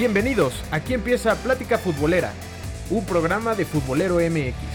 [0.00, 2.32] Bienvenidos, aquí empieza Plática Futbolera,
[2.88, 4.69] un programa de Futbolero MX.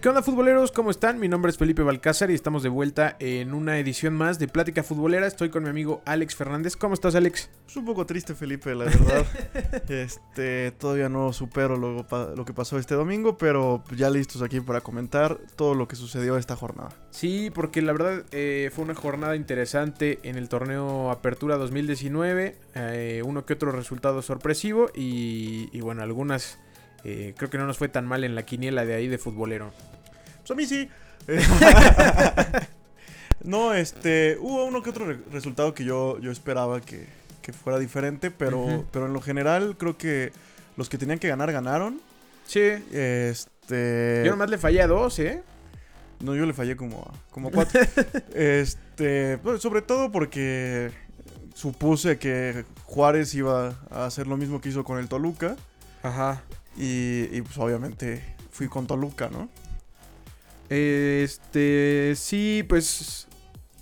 [0.00, 0.70] ¿Qué onda futboleros?
[0.70, 1.18] ¿Cómo están?
[1.18, 4.84] Mi nombre es Felipe Balcázar y estamos de vuelta en una edición más de Plática
[4.84, 5.26] Futbolera.
[5.26, 6.76] Estoy con mi amigo Alex Fernández.
[6.76, 7.50] ¿Cómo estás, Alex?
[7.66, 9.26] Es un poco triste, Felipe, la verdad.
[9.88, 12.06] este, todavía no supero lo,
[12.36, 16.36] lo, que pasó este domingo, pero ya listos aquí para comentar todo lo que sucedió
[16.36, 16.90] esta jornada.
[17.10, 22.56] Sí, porque la verdad eh, fue una jornada interesante en el torneo Apertura 2019.
[22.76, 26.60] Eh, uno que otro resultado sorpresivo y, y bueno, algunas
[27.04, 29.72] eh, creo que no nos fue tan mal en la quiniela de ahí de futbolero.
[30.38, 30.88] Pues a mí sí.
[33.44, 37.06] no, este, hubo uno que otro resultado que yo, yo esperaba que,
[37.64, 40.32] fuera diferente, pero, pero en lo general creo que
[40.76, 41.98] los que tenían que ganar ganaron.
[42.46, 42.60] Sí.
[42.92, 44.22] Este.
[44.22, 45.42] Yo nomás le fallé a dos, ¿eh?
[46.20, 47.80] No, yo le fallé como como cuatro.
[48.34, 50.90] este, pues, sobre todo porque
[51.54, 55.56] supuse que Juárez iba a hacer lo mismo que hizo con el Toluca.
[56.02, 56.42] Ajá.
[56.80, 59.48] Y, pues obviamente fui con Toluca, ¿no?
[60.68, 63.26] Este, sí, pues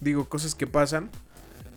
[0.00, 1.10] digo, cosas que pasan.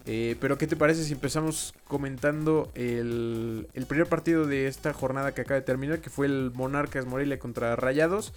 [0.06, 5.36] Eh, pero ¿qué te parece si empezamos comentando el, el, primer partido de esta jornada
[5.36, 8.33] que acaba de terminar, que fue el Monarcas Morelia contra Rayados?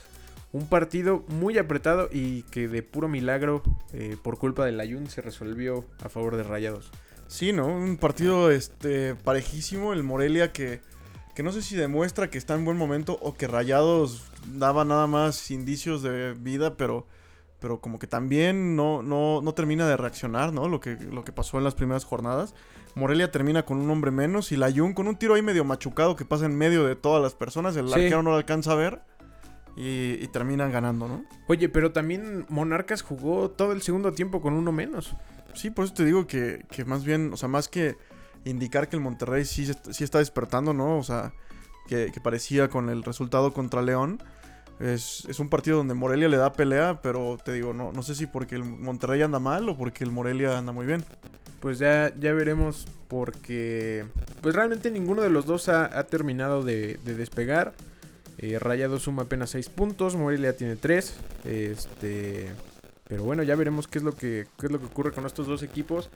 [0.52, 3.62] Un partido muy apretado y que de puro milagro,
[3.94, 6.90] eh, por culpa del Ayun, se resolvió a favor de Rayados.
[7.26, 7.68] Sí, ¿no?
[7.68, 9.94] Un partido este, parejísimo.
[9.94, 10.82] El Morelia que
[11.34, 15.06] que no sé si demuestra que está en buen momento o que Rayados daba nada
[15.06, 17.06] más indicios de vida, pero,
[17.58, 20.68] pero como que también no, no, no termina de reaccionar, ¿no?
[20.68, 22.54] Lo que, lo que pasó en las primeras jornadas.
[22.94, 26.14] Morelia termina con un hombre menos y la Jun con un tiro ahí medio machucado
[26.16, 27.74] que pasa en medio de todas las personas.
[27.76, 29.00] El arquero no lo alcanza a ver.
[29.74, 31.24] Y, y, terminan ganando, ¿no?
[31.48, 35.16] Oye, pero también Monarcas jugó todo el segundo tiempo con uno menos.
[35.54, 37.96] Sí, por eso te digo que, que más bien, o sea, más que
[38.44, 40.98] indicar que el Monterrey sí, sí está despertando, ¿no?
[40.98, 41.32] O sea,
[41.86, 44.22] que, parecía con el resultado contra León.
[44.80, 48.26] Es, un partido donde Morelia le da pelea, pero te digo, no, no sé si
[48.26, 51.04] porque el Monterrey anda mal o porque el Morelia anda muy bien.
[51.60, 54.04] Pues ya, ya veremos porque
[54.40, 57.74] pues realmente ninguno de los dos ha, terminado de, despegar.
[58.38, 61.14] Eh, Rayado suma apenas 6 puntos, Morelia tiene 3.
[61.44, 62.50] Este,
[63.06, 65.46] pero bueno, ya veremos qué es lo que qué es lo que ocurre con estos
[65.46, 66.10] dos equipos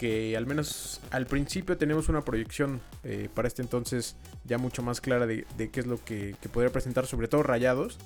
[0.00, 4.16] que al menos al principio tenemos una proyección eh, para este entonces
[4.46, 7.98] ya mucho más clara de, qué es lo que, podría presentar, sobre todo Rayados,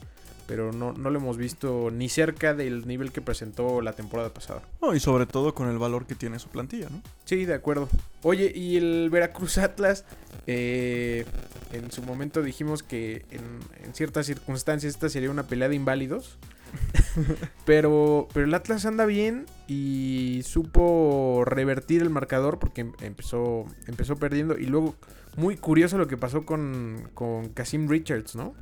[0.48, 4.62] pero no, no, lo hemos visto ni cerca del nivel que presentó la temporada pasada.
[4.92, 7.00] y sobre todo con el valor que tiene su plantilla, ¿no?
[7.26, 7.88] Sí, de acuerdo.
[8.24, 10.04] Oye, y el Veracruz Atlas,
[10.48, 11.24] eh,
[11.72, 16.38] en su momento dijimos que en, en ciertas circunstancias esta sería una pelea de inválidos.
[17.66, 24.16] pero, pero el Atlas anda bien y supo revertir el marcador porque em, empezó, empezó
[24.16, 24.58] perdiendo.
[24.58, 24.94] Y luego,
[25.36, 27.52] muy curioso lo que pasó con, con
[27.88, 28.54] Richards, ¿no?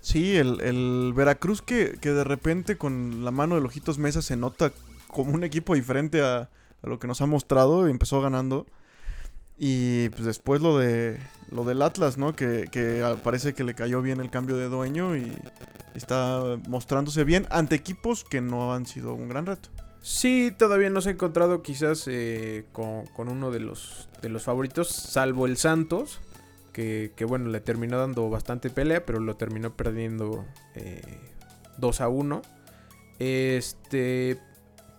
[0.00, 4.72] Sí, el, Veracruz que, que, de repente con la mano de Ojitos Mesa se nota
[5.08, 6.48] como un equipo diferente a,
[6.82, 8.66] a lo que nos ha mostrado y empezó ganando.
[9.62, 11.18] Y pues después lo de
[11.50, 12.34] lo del Atlas, ¿no?
[12.34, 15.30] Que, que parece que le cayó bien el cambio de dueño y
[15.94, 19.68] está mostrándose bien ante equipos que no han sido un gran reto.
[20.02, 24.88] Sí, todavía no se ha encontrado quizás eh, con, uno de los, de los favoritos,
[24.88, 26.20] salvo el Santos,
[26.72, 30.46] que, bueno, le terminó dando bastante pelea, pero lo terminó perdiendo
[31.76, 32.42] 2 eh, a 1.
[33.18, 34.38] Este,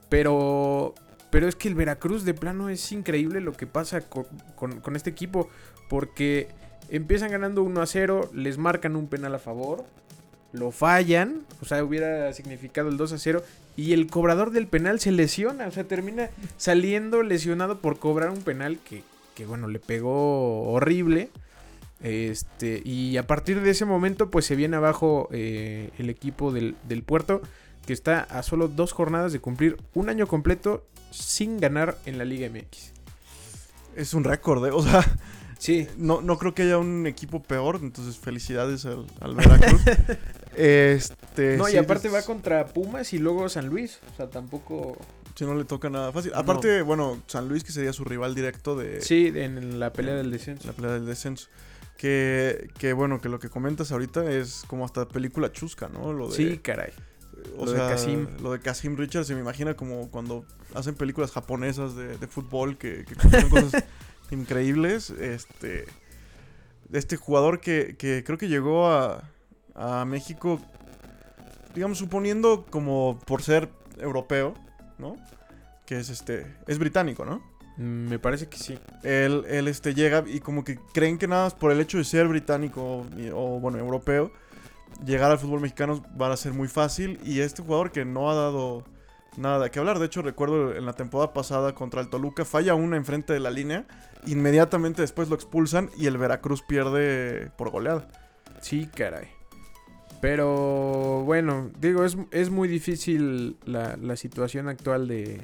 [0.09, 0.93] pero,
[1.31, 4.25] pero es que el Veracruz de plano es increíble lo que pasa con,
[4.55, 5.49] con este equipo,
[5.89, 6.49] porque
[6.89, 9.85] empiezan ganando 1 a 0, les marcan un penal a favor
[10.53, 13.43] lo fallan, o sea, hubiera significado el 2 a 0
[13.77, 18.41] y el cobrador del penal se lesiona, o sea, termina saliendo lesionado por cobrar un
[18.41, 19.03] penal que,
[19.33, 21.29] que bueno, le pegó horrible.
[22.01, 26.75] Este, y a partir de ese momento, pues se viene abajo eh, el equipo del,
[26.87, 27.41] del, puerto,
[27.85, 32.25] que está a solo dos jornadas de cumplir un año completo sin ganar en la
[32.25, 32.91] Liga MX.
[33.95, 34.71] Es un récord, ¿eh?
[34.71, 35.05] o sea,
[35.61, 35.87] Sí.
[35.95, 39.79] No, no creo que haya un equipo peor, entonces felicidades al, Veracruz.
[40.57, 43.99] este, no, y aparte va contra Pumas y luego San Luis.
[44.11, 44.97] O sea, tampoco.
[45.35, 46.31] Si no le toca nada fácil.
[46.33, 49.01] Aparte, bueno, San Luis que sería su rival directo de.
[49.01, 50.67] Sí, en la pelea del descenso.
[50.67, 51.47] La pelea del descenso.
[51.95, 56.11] Que, que bueno, que lo que comentas ahorita es como hasta película chusca, ¿no?
[56.11, 56.91] Lo de, sí, caray.
[57.57, 58.27] O lo sea, de Casim.
[58.41, 63.05] Lo de Casim Richards se me imagina como cuando hacen películas japonesas de, fútbol que,
[63.05, 63.15] que
[63.49, 63.83] cosas
[64.31, 65.09] increíbles.
[65.09, 65.85] Este,
[66.91, 67.95] este jugador que,
[68.25, 69.23] creo que llegó a,
[69.75, 70.59] a México,
[71.73, 74.55] digamos, suponiendo como por ser europeo,
[74.97, 75.15] ¿no?
[75.91, 77.41] que es este, es británico, ¿no?
[77.75, 78.79] Me parece que sí.
[79.03, 82.05] Él, él este, llega y como que creen que nada más por el hecho de
[82.05, 84.31] ser británico y- o, bueno, europeo,
[85.05, 87.19] llegar al fútbol mexicano va a ser muy fácil.
[87.23, 88.83] Y este jugador que no ha dado
[89.37, 89.99] nada qué hablar.
[89.99, 93.49] De hecho, recuerdo en la temporada pasada contra el Toluca, falla una enfrente de la
[93.49, 93.85] línea.
[94.25, 98.07] Inmediatamente después lo expulsan y el Veracruz pierde por goleada.
[98.61, 99.27] Sí, caray.
[100.21, 105.41] Pero bueno, digo, es, es muy difícil la, la situación actual de,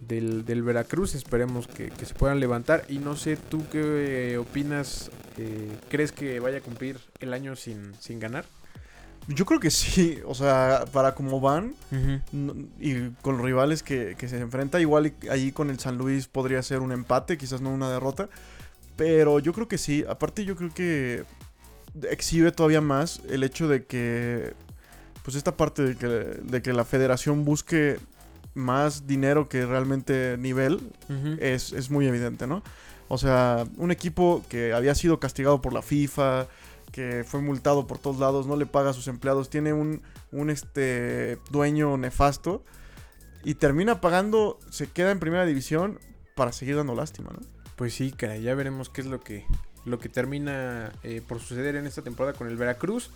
[0.00, 1.14] del, Veracruz.
[1.14, 2.84] Esperemos que, que se puedan levantar.
[2.88, 5.10] Y no sé, ¿tú qué opinas?
[5.38, 8.44] Eh, ¿Crees que vaya a cumplir el año sin, sin ganar?
[9.28, 11.74] Yo creo que sí, o sea, para cómo van
[12.32, 16.28] no- y con los rivales que, que se enfrenta, igual ahí con el San Luis
[16.28, 18.28] podría ser un empate, quizás no una derrota.
[18.96, 21.24] Pero yo creo que sí, aparte yo creo que
[22.08, 24.54] exhibe todavía más el hecho de que,
[25.22, 27.98] pues esta parte de que, de que la federación busque
[28.54, 30.76] más dinero que realmente nivel,
[31.10, 31.36] Ujú.
[31.40, 32.62] es, es muy evidente, ¿no?
[33.08, 36.48] O sea, un equipo que había sido castigado por la FIFA,
[36.92, 40.50] que fue multado por todos lados, no le paga a sus empleados, tiene un, un
[40.50, 42.64] este, dueño nefasto
[43.44, 46.00] y termina pagando, se queda en primera división
[46.34, 47.40] para seguir dando lástima, ¿no?
[47.76, 49.44] Pues sí, caray, ya veremos qué es lo que,
[49.84, 53.10] lo que termina eh, por suceder en esta temporada con el Veracruz.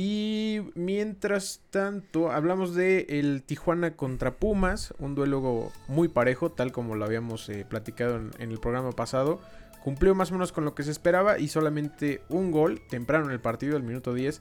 [0.00, 6.94] Y mientras tanto, hablamos de el Tijuana contra Pumas, un duelo muy parejo, tal como
[6.94, 9.40] lo habíamos eh, platicado en, el programa pasado.
[9.82, 13.32] Cumplió más o menos con lo que se esperaba y solamente un gol temprano en
[13.32, 14.40] el partido, el minuto 10,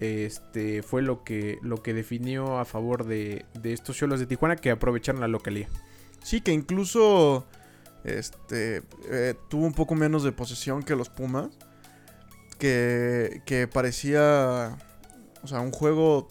[0.00, 4.56] este, fue lo que, lo que definió a favor de, de estos cholos de Tijuana
[4.56, 5.68] que aprovecharon la localía.
[6.24, 7.46] Sí, que incluso
[8.02, 11.50] este, eh, tuvo un poco menos de posesión que los Pumas,
[12.58, 14.76] que, que parecía,
[15.42, 16.28] o sea, un juego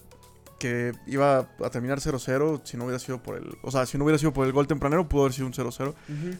[0.58, 4.04] que iba a terminar 0-0 si no hubiera sido por el, o sea, si no
[4.04, 5.94] hubiera sido por el gol tempranero pudo haber sido un 0-0.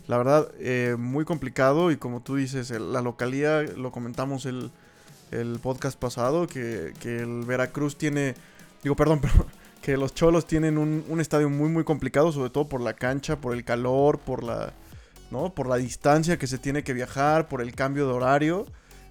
[0.09, 4.73] La verdad, eh, muy complicado y como tú dices, el- la localía, lo comentamos el,
[5.31, 8.35] el podcast pasado, que, que el Veracruz tiene,
[8.83, 9.47] digo, perdón, pero
[9.83, 13.41] que los Cholos tienen un, un estadio muy, muy complicado, sobre todo por la cancha,
[13.41, 14.73] por el calor, por la,
[15.31, 15.55] ¿no?
[15.55, 18.67] Por la distancia que se tiene que viajar, por el cambio de horario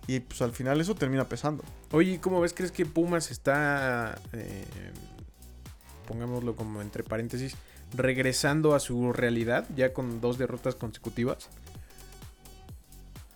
[0.07, 1.63] y pues al final eso termina pesando.
[1.91, 2.53] Oye, ¿cómo ves?
[2.53, 4.65] ¿Crees que Pumas está, eh,
[6.07, 7.55] pongámoslo como entre paréntesis,
[7.95, 11.49] regresando a su realidad ya con dos derrotas consecutivas?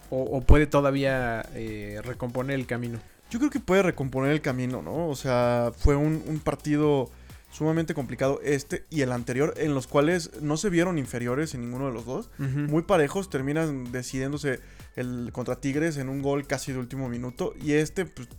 [0.10, 3.00] ¿O, o puede todavía eh, recomponer el camino?
[3.30, 5.08] Yo creo que puede recomponer el camino, ¿no?
[5.08, 7.10] O sea, fue un, un partido
[7.52, 11.88] sumamente complicado este y el anterior, en los cuales no se vieron inferiores en ninguno
[11.88, 12.30] de los dos.
[12.68, 14.60] Muy parejos, terminan decidiéndose
[14.96, 17.54] el contra Tigres en un gol casi de último minuto.
[17.62, 18.30] Y este, pues,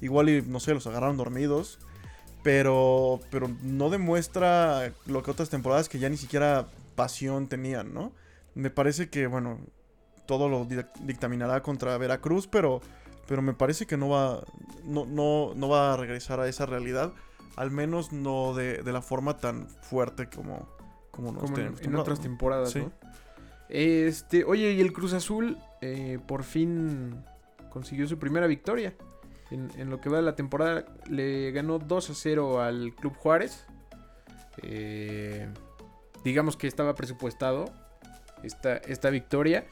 [0.00, 1.78] igual y, no sé, los agarraron dormidos.
[2.42, 8.12] Pero, pero no demuestra lo que otras temporadas que ya ni siquiera pasión tenían, ¿no?
[8.54, 9.58] Me parece que, bueno,
[10.26, 12.80] todo lo dic- dictaminará contra Veracruz, pero,
[13.26, 14.44] pero me parece que no va,
[14.84, 17.12] no, no, no va a regresar a esa realidad.
[17.56, 20.68] Al menos no de, de la forma tan fuerte como,
[21.10, 22.80] como nos como en, tenemos en otras temporadas, Sí.
[22.80, 22.92] ¿no?
[23.68, 27.24] Este, oye, y el Cruz Azul eh, por fin
[27.70, 28.94] consiguió su primera victoria.
[29.50, 33.16] En, en lo que va de la temporada le ganó 2 a 0 al Club
[33.16, 33.66] Juárez.
[34.62, 35.48] Eh,
[36.24, 37.66] digamos que estaba presupuestado
[38.42, 39.66] esta, esta victoria.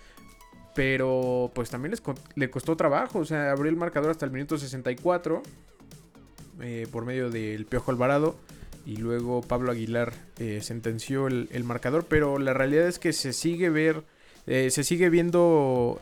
[0.74, 2.02] Pero pues también les
[2.34, 3.20] le costó trabajo.
[3.20, 5.42] O sea, abrió el marcador hasta el minuto 64.
[6.60, 8.36] Eh, por medio del Piojo Alvarado.
[8.86, 12.06] Y luego Pablo Aguilar eh, sentenció el, el marcador.
[12.08, 14.04] Pero la realidad es que se sigue ver.
[14.46, 15.98] eh, se sigue viendo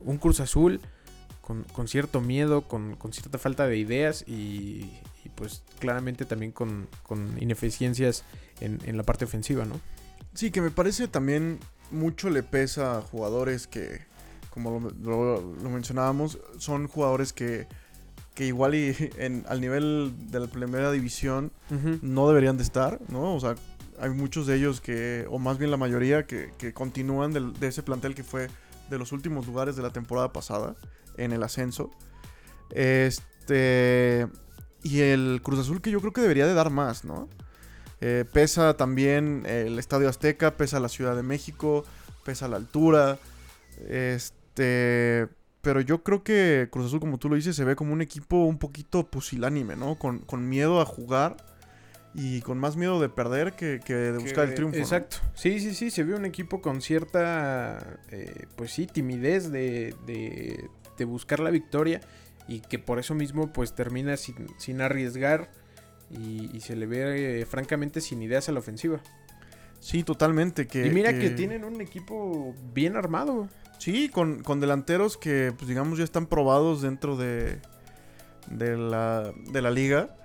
[0.00, 0.80] un Cruz Azul
[1.40, 4.90] con, con cierto miedo, con, con cierta falta de ideas y,
[5.24, 8.24] y, pues claramente también con, con ineficiencias
[8.60, 9.80] en, en la parte ofensiva, ¿no?
[10.32, 11.58] Sí, que me parece también
[11.90, 14.00] mucho le pesa a jugadores que,
[14.50, 17.66] como lo mencionábamos, son jugadores que,
[18.34, 21.52] que igual y en, al nivel de la primera división
[22.02, 23.34] no deberían de estar, ¿no?
[23.34, 23.54] O sea,
[24.00, 27.82] hay muchos de ellos que, o más bien la mayoría, que, que continúan de ese
[27.82, 28.48] plantel que fue
[28.90, 30.74] de los últimos lugares de la temporada pasada
[31.16, 31.90] en el ascenso.
[32.70, 34.26] Este.
[34.82, 37.28] Y el Cruz Azul que yo creo que debería de dar más, ¿no?
[38.00, 41.84] Eh, pesa también el Estadio Azteca, pesa la Ciudad de México,
[42.24, 43.18] pesa la altura.
[43.88, 45.28] Este.
[45.64, 48.44] Pero yo creo que Cruz Azul, como tú lo dices, se ve como un equipo
[48.44, 49.96] un poquito pusilánime, ¿no?
[49.98, 51.36] Con, con miedo a jugar
[52.14, 54.76] y con más miedo de perder que, que de buscar el Que- triunfo.
[54.76, 54.82] ¿no?
[54.82, 55.16] Exacto.
[55.34, 55.90] Sí, sí, sí.
[55.90, 61.50] Se ve un equipo con cierta, eh, pues sí, timidez de, de, de buscar la
[61.50, 62.00] victoria
[62.46, 65.50] y que por eso mismo pues termina sin, sin arriesgar
[66.10, 69.00] y, y se le ve eh, francamente sin ideas a la ofensiva.
[69.80, 70.66] Sí, totalmente.
[70.66, 71.30] Que, y mira que...
[71.30, 73.48] tienen un equipo bien armado.
[73.78, 77.58] Sí, con, con delanteros que, pues digamos, ya están probados dentro de,
[78.50, 80.16] de, la, de la liga.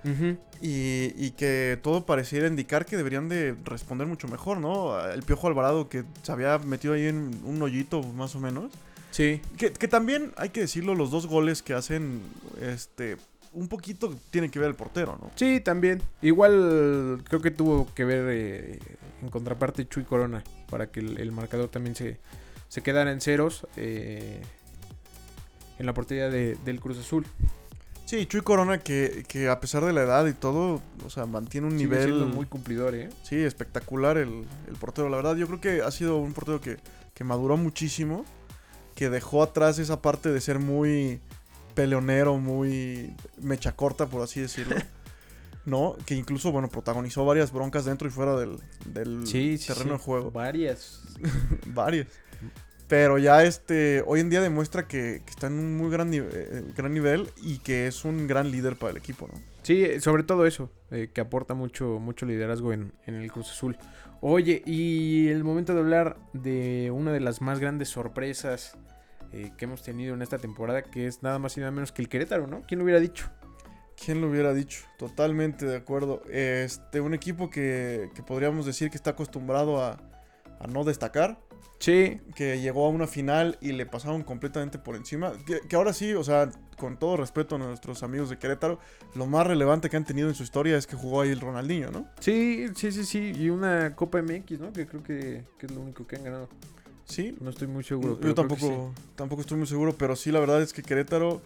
[0.62, 4.98] y, y, que todo pareciera indicar que deberían de responder mucho mejor, ¿no?
[5.06, 8.72] El Piojo Alvarado que se había metido ahí en un hoyito, más o menos.
[9.10, 9.40] Sí.
[9.56, 12.20] Que, que también, hay que decirlo, los dos goles que hacen,
[12.60, 13.16] este,
[13.52, 15.30] un poquito tiene que ver el portero, ¿no?
[15.34, 16.02] Sí, también.
[16.22, 18.78] Igual creo que tuvo que ver eh,
[19.22, 22.18] en contraparte Chuy Corona para que el, marcador también se,
[22.70, 24.40] se, quedara en ceros eh,
[25.78, 27.26] en la portería del Cruz Azul.
[28.06, 31.68] Sí, Chuy Corona que, que, a pesar de la edad y todo, o sea, mantiene
[31.68, 32.12] un nivel...
[32.26, 33.08] muy cumplidor, ¿eh?
[33.22, 35.08] Sí, espectacular el, el, portero.
[35.08, 36.78] La verdad, yo creo que ha sido un portero que,
[37.14, 38.24] que maduró muchísimo,
[38.96, 41.20] que dejó atrás esa parte de ser muy
[41.74, 44.76] peleonero, muy mecha corta, por así decirlo.
[45.64, 45.94] ¿No?
[46.04, 49.24] Que incluso, bueno, protagonizó varias broncas dentro y fuera del, del
[49.64, 50.30] terreno de juego.
[50.30, 51.02] Varias.
[51.66, 52.08] varias.
[52.88, 56.92] Pero ya este, hoy en día demuestra que, está en un muy gran, eh, gran
[56.92, 59.40] nivel y que es un gran líder para el equipo, ¿no?
[59.62, 63.76] Sí, sobre todo eso, eh, que aporta mucho, mucho liderazgo en, en, el Cruz Azul.
[64.20, 68.76] Oye, y el momento de hablar de una de las más grandes sorpresas
[69.32, 72.02] eh, que hemos tenido en esta temporada, que es nada más y nada menos que
[72.02, 72.62] el Querétaro, ¿no?
[72.66, 73.30] ¿Quién lo hubiera dicho?
[74.02, 74.84] ¿Quién lo hubiera dicho?
[74.98, 76.22] Totalmente de acuerdo.
[76.28, 79.98] Este, un equipo que, podríamos decir que está acostumbrado a,
[80.68, 81.38] no destacar.
[81.78, 82.20] Sí.
[82.34, 85.32] Que llegó a una final y le pasaron completamente por encima.
[85.68, 88.78] Que, ahora sí, o sea, con todo respeto a nuestros amigos de Querétaro,
[89.14, 91.90] lo más relevante que han tenido en su historia es que jugó ahí el Ronaldinho,
[91.90, 92.06] ¿no?
[92.20, 93.32] Sí, sí, sí, sí.
[93.34, 94.72] Y una Copa MX, ¿no?
[94.72, 96.48] Que creo que, que es lo único que han ganado.
[97.10, 97.36] Sí.
[97.40, 98.20] No estoy muy seguro.
[98.20, 101.42] Yo tampoco, tampoco estoy muy seguro, pero sí, la verdad es que Querétaro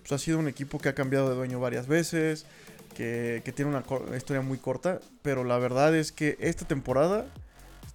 [0.00, 2.46] pues, ha sido un equipo que ha cambiado de dueño varias veces,
[2.94, 3.84] que, tiene una
[4.16, 7.26] historia muy corta, pero la verdad es que esta temporada,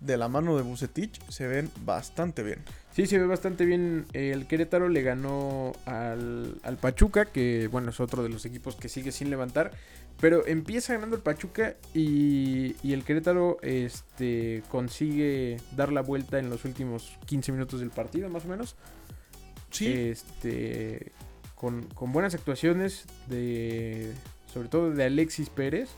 [0.06, 2.60] de la mano de Bucetich, se ven bastante bien.
[2.94, 4.06] Sí, se ve bastante bien.
[4.14, 8.90] El Querétaro le ganó al, al Pachuca, que bueno, es otro de los equipos que
[8.90, 9.72] sigue sin levantar.
[10.20, 16.66] Pero empieza ganando el Pachuca y, el Querétaro este, consigue dar la vuelta en los
[16.66, 18.76] últimos 15 minutos del partido, más o menos.
[19.70, 19.92] Sí.
[19.92, 21.12] Este,
[21.56, 24.14] con, buenas actuaciones de,
[24.54, 25.90] sobre todo de Alexis Pérez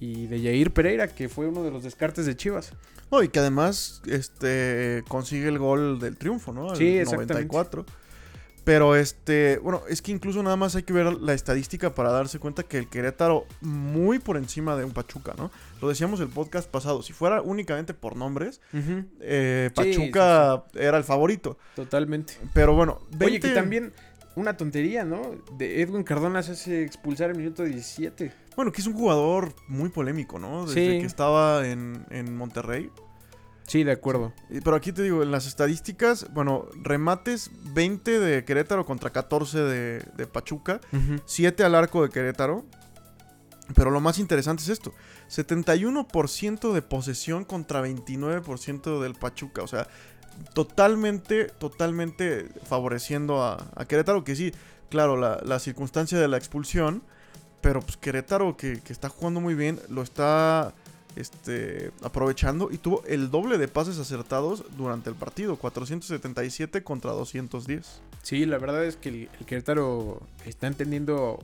[0.00, 2.72] y de Jair Pereira, que fue uno de los descartes de Chivas.
[3.14, 6.74] Oh, y que además este, consigue el gol del triunfo, ¿no?
[6.74, 7.86] sí, el 94.
[8.64, 12.38] Pero este, bueno, es que incluso nada más hay que ver la estadística para darse
[12.38, 15.50] cuenta que el Querétaro muy por encima de un Pachuca, ¿no?
[15.82, 18.62] Lo decíamos el podcast pasado, si fuera únicamente por nombres,
[19.20, 21.58] eh, Pachuca era el favorito.
[21.76, 22.38] Totalmente.
[22.54, 23.92] Pero bueno, Oye, que también
[24.36, 25.22] una tontería, ¿no?
[25.56, 28.32] De Edwin Cardona se hace expulsar el minuto 17.
[28.56, 30.66] Bueno, que es un jugador muy polémico, ¿no?
[30.66, 32.90] Desde que estaba en, en Monterrey.
[33.66, 34.32] Sí, de acuerdo.
[34.48, 40.26] Pero aquí te digo, en las estadísticas, bueno, remates 20 de Querétaro contra 14 de,
[40.26, 40.80] Pachuca,
[41.24, 42.64] 7 al arco de Querétaro.
[43.74, 44.92] Pero lo más interesante es esto,
[45.30, 49.88] 71% de posesión contra 29% del Pachuca, o sea,
[50.54, 54.52] totalmente, totalmente favoreciendo a, Querétaro, que sí,
[54.88, 57.02] claro, la, circunstancia de la expulsión,
[57.60, 60.74] pero pues Querétaro que, que está jugando muy bien, lo está
[61.16, 68.00] este, aprovechando y tuvo el doble de pases acertados durante el partido, 477 contra 210.
[68.22, 71.38] Sí, la verdad es que el, Querétaro está entendiendo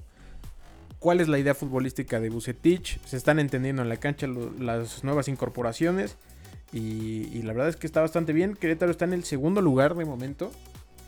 [0.98, 4.26] cuál es la idea futbolística de Bucetich, se están entendiendo en la cancha
[4.58, 6.16] las nuevas incorporaciones
[6.72, 8.54] y, la verdad es que está bastante bien.
[8.54, 10.52] Querétaro está en el segundo lugar de momento,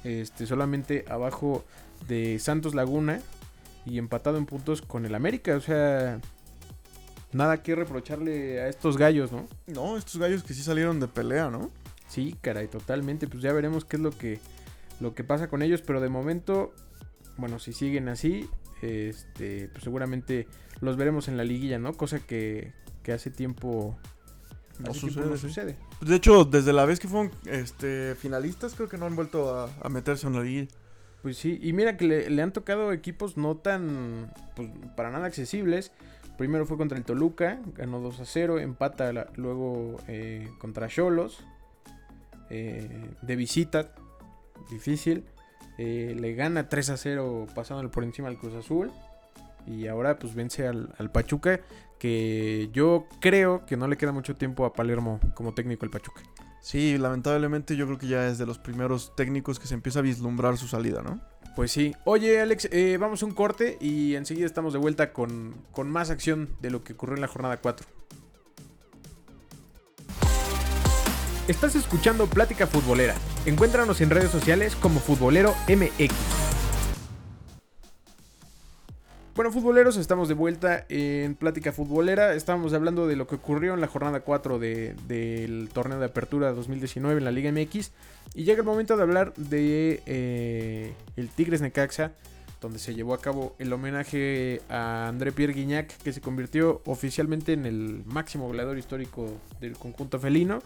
[0.04, 1.64] este, solamente abajo
[2.08, 3.20] de Santos Laguna
[3.86, 6.20] y empatado en puntos con el América, o sea
[7.32, 9.48] nada que reprocharle a estos gallos, ¿no?
[9.66, 11.70] No, estos gallos que sí salieron de pelea, ¿no?
[12.08, 13.26] Sí, caray, totalmente.
[13.26, 14.38] Pues ya veremos qué es lo que,
[15.00, 15.82] lo que pasa con ellos.
[15.82, 16.72] Pero de momento,
[17.38, 18.48] bueno, si siguen así,
[18.82, 20.46] este, pues seguramente
[20.80, 21.94] los veremos en la liguilla, ¿no?
[21.94, 23.96] Cosa que, que hace tiempo
[24.78, 29.06] no, sucede, pues, De hecho, desde la vez que fueron este, finalistas, creo que no
[29.06, 30.68] han vuelto a, meterse en la liguilla.
[31.22, 35.26] Pues sí, y mira que le, le, han tocado equipos no tan, pues, para nada
[35.26, 35.92] accesibles.
[36.36, 41.44] Primero fue contra el Toluca, ganó 2 a 0, empata luego eh, contra Cholos,
[42.50, 43.92] eh, de visita,
[44.70, 45.24] difícil,
[45.78, 48.90] eh, le gana 3 a 0 pasándole por encima al Cruz Azul
[49.66, 51.60] y ahora pues vence al, Pachuca,
[52.02, 56.20] que yo creo que no le queda mucho tiempo a Palermo como técnico el Pachuca.
[56.60, 60.02] Sí, lamentablemente yo creo que ya es de los primeros técnicos que se empieza a
[60.02, 61.20] vislumbrar su salida, ¿no?
[61.54, 61.94] Pues sí.
[62.04, 66.10] Oye, Alex, eh, vamos a un corte y enseguida estamos de vuelta con, con más
[66.10, 67.86] acción de lo que ocurrió en la jornada 4.
[71.46, 73.14] Estás escuchando Plática Futbolera.
[73.46, 76.41] Encuéntranos en redes sociales como Futbolero MX.
[79.34, 82.34] Bueno, futboleros, estamos de vuelta en Plática Futbolera.
[82.34, 86.52] Estábamos hablando de lo que ocurrió en la jornada 4 de- del torneo de apertura
[86.52, 87.92] 2019 en la Liga MX.
[88.34, 92.12] Y llega el momento de hablar de eh, el Tigres Necaxa,
[92.60, 97.54] donde se llevó a cabo el homenaje a André Pierre Guignac, que se convirtió oficialmente
[97.54, 100.58] en el máximo goleador histórico del conjunto felino.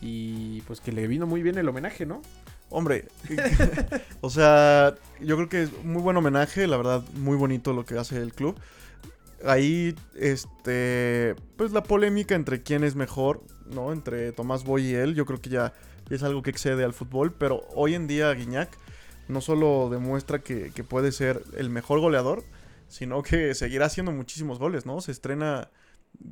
[0.00, 2.22] Y pues que le vino muy bien el homenaje, ¿no?
[2.68, 3.06] Hombre,
[4.20, 7.98] o sea, yo creo que es muy buen homenaje, la verdad, muy bonito lo que
[7.98, 8.56] hace el club.
[9.44, 13.92] Ahí, este, pues la polémica entre quién es mejor, ¿no?
[13.92, 15.72] Entre Tomás Boy y él, yo creo que ya,
[16.10, 18.70] es algo que excede al fútbol, pero hoy en día Guiñac
[19.28, 22.44] no solo demuestra que puede ser el mejor goleador,
[22.88, 25.00] sino que seguirá haciendo muchísimos goles, ¿no?
[25.00, 25.70] Se estrena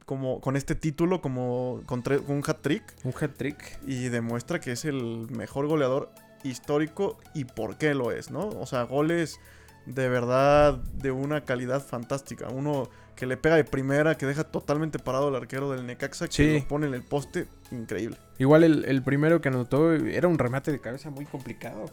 [0.07, 3.79] como con este título como con, un hat-trick Un hat-trick.
[3.87, 6.11] y demuestra que es el mejor goleador
[6.43, 8.49] histórico y por qué lo es, ¿no?
[8.49, 9.41] O sea, goles
[9.87, 12.49] de verdad de una calidad fantástica.
[12.49, 16.33] Uno que le pega de primera, que deja totalmente parado al arquero del Necaxa, que
[16.33, 16.59] Sí.
[16.61, 18.17] lo pone en el poste, increíble.
[18.39, 21.87] Igual el, el primero que anotó era un remate de cabeza muy complicado.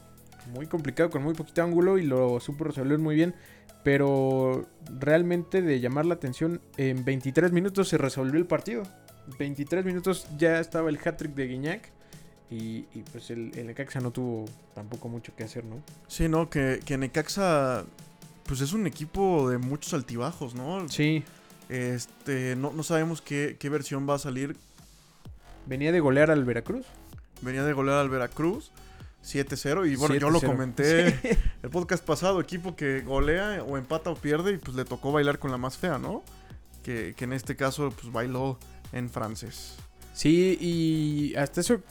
[0.53, 3.35] Muy complicado, con muy poquito ángulo y lo supo resolver muy bien.
[3.83, 4.67] Pero
[4.99, 8.83] realmente de llamar la atención, en 23 minutos se resolvió el partido.
[9.39, 11.89] 23 minutos ya estaba el hat-trick de Guiñac.
[12.49, 14.43] Y, y, pues el, el Necaxa no tuvo
[14.75, 15.81] tampoco mucho que hacer, ¿no?
[16.07, 16.49] Sí, ¿no?
[16.49, 17.85] Que, que Necaxa,
[18.45, 20.87] pues es un equipo de muchos altibajos, ¿no?
[20.89, 21.23] Sí,
[21.69, 24.57] Este, no, no sabemos qué, qué versión va a salir.
[25.65, 26.85] venía de golear al Veracruz.
[27.41, 28.71] Venía de golear al Veracruz.
[29.23, 30.45] 7-0 y bueno, yo lo 7-0.
[30.45, 31.29] comenté Sí.
[31.63, 35.39] El podcast pasado, equipo que golea o empata o pierde y pues le tocó bailar
[35.39, 36.23] con la más fea, ¿no?
[36.83, 38.57] Que, que en este caso pues bailó
[38.91, 39.75] en francés.
[40.13, 41.81] Sí, y hasta eso,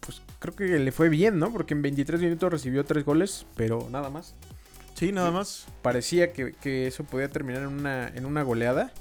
[0.00, 1.52] pues creo que le fue bien, ¿no?
[1.52, 4.34] Porque en 23 minutos recibió 3 goles, pero nada más.
[4.94, 5.66] Sí, nada más.
[5.80, 8.92] parecía que, que eso podía terminar en una, en una goleada.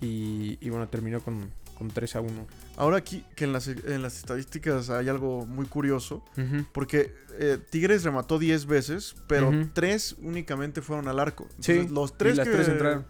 [0.00, 2.46] Y, y bueno, terminó con, con 3 a 1.
[2.76, 6.24] Ahora aquí que en las, en las estadísticas hay algo muy curioso,
[6.72, 9.52] porque eh, Tigres remató 10 veces, pero.
[9.72, 11.46] 3 únicamente fueron al arco.
[11.60, 13.06] Sí, Entonces, los y 3 las que, 3 entraron.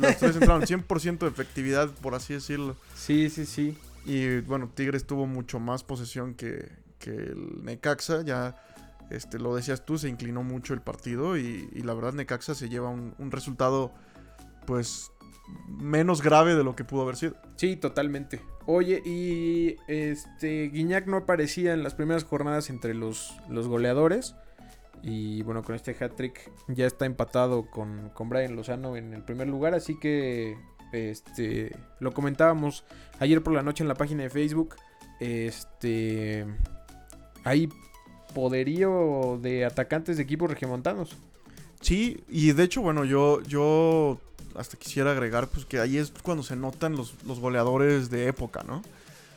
[0.00, 2.76] Las 3 entraron 100% de efectividad, por así decirlo.
[2.94, 3.78] Sí, sí, sí.
[4.04, 8.22] Y bueno, Tigres tuvo mucho más posesión que, que el Necaxa.
[8.22, 8.56] Ya
[9.10, 11.36] este, lo decías tú, se inclinó mucho el partido.
[11.36, 13.92] Y, y la verdad, Necaxa se lleva un, un resultado,
[14.66, 15.10] pues,
[15.66, 17.34] menos grave de lo que pudo haber sido.
[17.56, 18.40] Sí, totalmente.
[18.66, 24.34] Oye, y este Guiñac no aparecía en las primeras jornadas entre los, los goleadores.
[25.02, 29.48] Y bueno, con este hat-trick ya está empatado con, con Brian Lozano en el primer
[29.48, 29.74] lugar.
[29.74, 30.58] Así que
[30.92, 32.84] este lo comentábamos
[33.18, 34.76] ayer por la noche en la página de Facebook.
[35.20, 36.46] Este
[37.44, 37.68] hay
[38.34, 41.16] poderío de atacantes de equipos regiomontanos.
[41.80, 44.20] Sí, y de hecho, bueno, yo, yo
[44.56, 48.62] hasta quisiera agregar, pues, que ahí es cuando se notan los, los goleadores de época,
[48.66, 48.82] ¿no?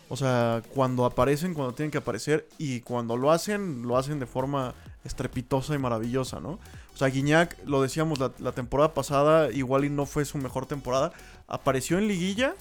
[0.09, 4.25] O sea, cuando aparecen, cuando tienen que aparecer y cuando lo hacen, lo hacen de
[4.25, 6.59] forma estrepitosa y maravillosa, ¿no?
[6.93, 10.65] O sea, Guiñac, lo decíamos la, la temporada pasada, igual y no fue su mejor
[10.65, 11.13] temporada,
[11.47, 12.53] apareció en liguilla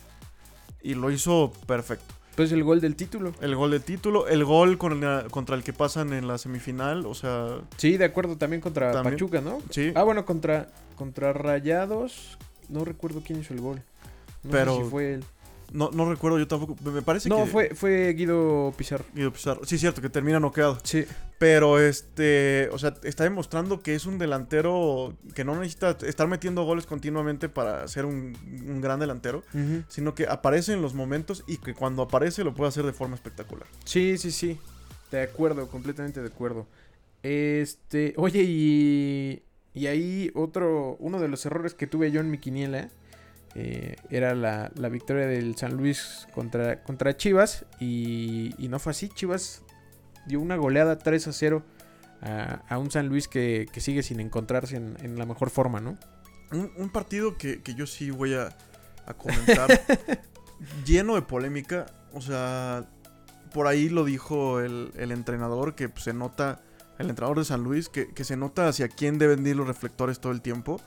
[0.83, 2.15] y lo hizo perfecto.
[2.37, 3.33] Pues el gol del título.
[3.43, 7.05] El gol de título, el gol con la- contra el que pasan en la semifinal,
[7.07, 9.15] o sea, Sí, de acuerdo, también contra También.
[9.17, 9.61] Pachuca, ¿no?
[9.71, 9.93] sí.
[9.95, 12.39] Ah, bueno, contra, contra Rayados.
[12.71, 13.83] No recuerdo quién hizo el gol.
[14.45, 15.25] No Pero sé si fue él.
[15.73, 17.51] No, no recuerdo yo tampoco, me- parece No, que...
[17.51, 19.05] fue, fue Guido Pizarro.
[19.15, 19.65] Guido Pizarro.
[19.65, 20.79] Sí, cierto, que termina noqueado.
[20.85, 21.05] Sí.
[21.39, 26.63] Pero este, o sea, está demostrando que es un delantero que no necesita estar metiendo
[26.65, 29.43] goles continuamente para ser un, un gran delantero,
[29.89, 33.15] sino que aparece en los momentos y que cuando aparece lo puede hacer de forma
[33.17, 33.67] espectacular.
[33.85, 34.59] Sí, sí, sí.
[35.11, 36.67] De acuerdo, completamente de acuerdo.
[37.23, 39.43] Este, oye, y,
[39.75, 42.89] y ahí otro, uno de los errores que tuve yo en mi quiniela
[43.55, 48.93] eh, era la, la victoria del San Luis contra, contra Chivas y, y no fue
[48.93, 49.09] así.
[49.09, 49.63] Chivas
[50.27, 51.63] dio una goleada 3 a 0
[52.23, 55.81] a, a un San Luis que, que sigue sin encontrarse en, en la mejor forma,
[55.81, 55.99] ¿no?
[56.53, 58.57] Un, un partido que, que yo sí voy a,
[59.07, 59.69] a comentar
[60.87, 61.87] lleno de polémica.
[62.13, 62.87] O sea,
[63.53, 66.63] por ahí lo dijo el, el entrenador que pues, se nota,
[66.99, 70.21] el entrenador de San Luis, que, que se nota hacia quién deben ir los reflectores
[70.21, 70.81] todo el tiempo.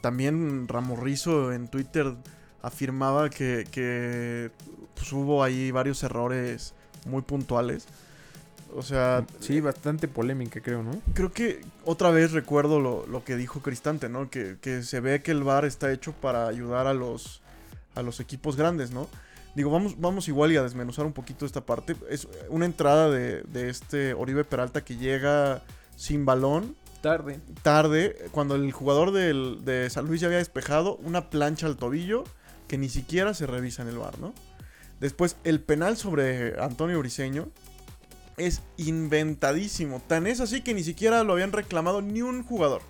[0.00, 2.14] También Ramorrizo en Twitter
[2.62, 4.50] afirmaba que, que
[4.94, 6.74] pues, hubo ahí varios errores
[7.06, 7.86] muy puntuales.
[8.74, 11.00] O sea, Sí, bastante polémica, creo, ¿no?
[11.14, 14.28] creo que otra vez recuerdo lo, lo que dijo Cristante, ¿no?
[14.28, 17.40] Que, que se ve que el VAR está hecho para ayudar a los,
[17.94, 19.08] a los equipos grandes, ¿no?
[19.54, 21.96] Digo, vamos, vamos igual y a desmenuzar un poquito esta parte.
[22.10, 25.62] Es una entrada de, de este Oribe Peralta que llega
[25.96, 27.40] sin balón, Tarde.
[27.62, 32.24] tarde, cuando el jugador de San Luis ya había despejado, una plancha al tobillo
[32.66, 34.34] que ni siquiera se revisa en el bar, ¿no?
[35.00, 37.48] Después, el penal sobre Antonio Briseño
[38.36, 40.02] es inventadísimo.
[40.06, 42.82] Tan es así que ni siquiera lo habían reclamado ni un jugador.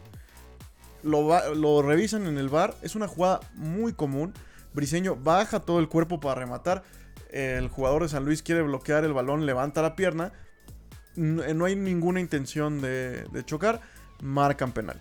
[1.03, 2.75] Lo, lo revisan en el bar.
[2.83, 4.33] Es una jugada muy común.
[4.73, 6.83] Briseño baja todo el cuerpo para rematar.
[7.31, 10.33] El jugador de San Luis quiere bloquear el balón, levanta la pierna.
[11.14, 13.83] No, no hay ninguna intención de chocar.
[14.22, 15.00] Marcan penal.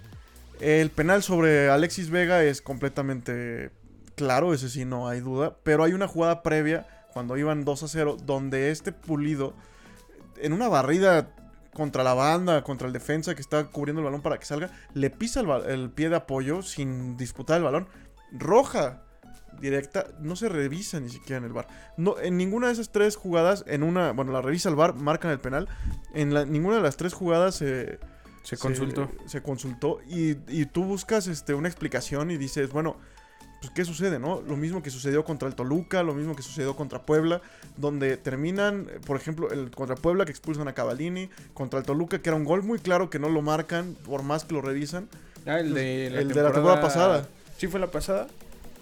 [0.60, 3.71] El penal sobre Alexis Vega es completamente
[4.15, 5.58] claro, ese sí no hay duda.
[5.63, 9.53] Pero hay una jugada previa, cuando iban 2 a 0, donde este pulido,
[10.38, 11.30] en una barrida
[11.73, 15.12] contra la banda, contra el defensa que está cubriendo el balón para que salga, le
[15.12, 17.88] pisa el, pie de apoyo sin disputar el balón.
[18.32, 19.03] Roja
[19.62, 21.67] directa, no se revisa ni siquiera en el bar.
[21.95, 25.30] No, en ninguna de esas tres jugadas, en una, bueno, la revisa el bar, marcan
[25.30, 25.69] el penal.
[26.15, 27.99] En ninguna de las tres jugadas se,
[28.49, 29.12] Se consultó.
[29.25, 32.95] Se, consultó y, y tú buscas este, una explicación y dices, bueno,
[33.60, 34.41] pues ¿qué sucede, no?
[34.41, 37.41] Lo mismo que sucedió contra el Toluca, lo mismo que sucedió contra Puebla,
[37.75, 42.29] donde terminan, por ejemplo, el contra Puebla que expulsan a Cavallini, contra el Toluca que
[42.29, 45.10] era un gol muy claro que no lo marcan, por más que lo revisan.
[45.45, 47.27] Ah, el de la, El de la temporada pasada.
[47.57, 48.27] ¿Sí fue la pasada?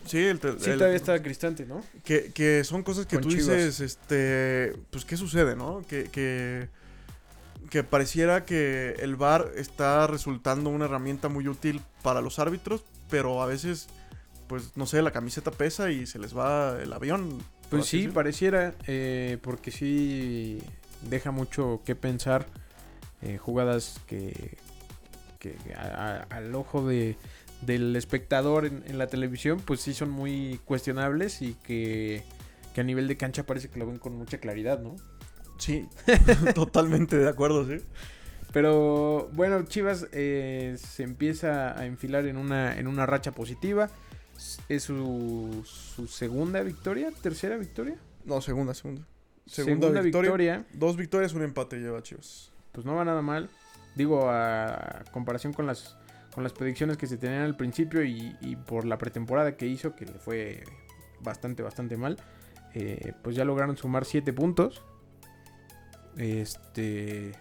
[0.06, 1.82] Sí, el, te- Sí, el- todavía estaba Cristante, ¿no?
[2.04, 3.48] que, que son cosas que Con tú Chivas.
[3.48, 5.84] dices, este, pues qué sucede, ¿no?
[5.88, 6.68] Que, que,
[7.70, 13.42] que pareciera que el VAR está resultando una herramienta muy útil para los árbitros, pero
[13.42, 13.88] a veces,
[14.48, 17.40] pues no sé, la camiseta pesa y se les va el avión.
[17.70, 20.62] Pues sí, pareciera, eh, porque sí
[21.10, 22.46] deja mucho que pensar
[23.22, 24.58] eh, jugadas que,
[25.40, 27.16] que a- a- al ojo de,
[27.62, 32.24] del espectador en, en la televisión, pues sí son muy cuestionables y que,
[32.76, 34.96] que a nivel de cancha parece que lo ven con mucha claridad, ¿no?
[35.58, 35.88] Sí,
[36.56, 37.84] totalmente de acuerdo, sí.
[38.54, 43.90] Pero bueno, Chivas eh, se empieza a enfilar en una, en una racha positiva.
[44.70, 47.98] Es su, su segunda victoria, tercera victoria.
[48.26, 49.02] No, segunda, segunda.
[49.46, 50.66] Segunda, victoria.
[50.74, 52.52] Dos victorias, un empate lleva Chivas.
[52.72, 53.50] pues no va nada mal.
[53.96, 55.98] Digo, a comparación con las,
[56.34, 59.96] con las predicciones que se tenían al principio y, y por la pretemporada que hizo,
[59.96, 60.64] que le fue
[61.22, 62.18] bastante, bastante mal,
[62.74, 64.82] eh, pues ya lograron sumar 7 puntos.
[66.18, 67.34] Este.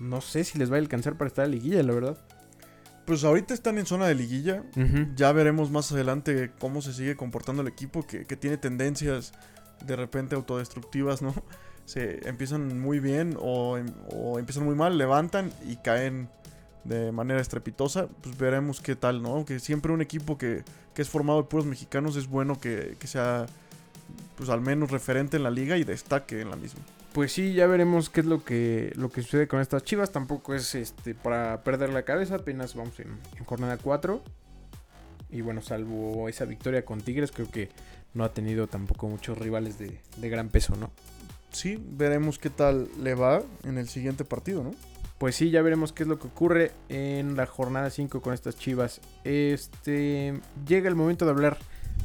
[0.00, 2.18] No sé si les va a alcanzar para estar a liguilla, la verdad.
[3.06, 4.64] Pues ahorita están en zona de liguilla.
[5.16, 9.32] Ya veremos más adelante cómo se sigue comportando el equipo, que, que tiene tendencias
[9.86, 11.34] de repente autodestructivas, ¿no?
[11.84, 16.28] Se empiezan muy bien o, em- o empiezan muy mal, levantan y caen
[16.84, 18.06] de manera estrepitosa.
[18.22, 19.44] Pues veremos qué tal, ¿no?
[19.44, 20.62] Que siempre un equipo que,
[20.94, 23.46] que es formado de puros mexicanos es bueno que, que sea,
[24.36, 26.80] pues al menos referente en la liga y destaque en la misma.
[27.12, 30.12] Pues sí, ya veremos qué es lo que, lo que sucede con estas chivas.
[30.12, 32.36] Tampoco es este para perder la cabeza.
[32.36, 34.22] Apenas vamos en, en jornada 4.
[35.30, 37.70] Y bueno, salvo esa victoria con Tigres, creo que
[38.14, 40.90] no ha tenido tampoco muchos rivales de, de gran peso, ¿no?
[41.50, 44.72] Sí, veremos qué tal le va en el siguiente partido, ¿no?
[45.18, 48.56] Pues sí, ya veremos qué es lo que ocurre en la jornada 5 con estas
[48.56, 49.00] chivas.
[49.24, 50.34] Este.
[50.66, 51.58] Llega el momento de hablar